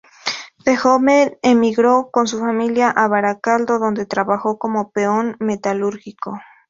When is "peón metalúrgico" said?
4.89-6.39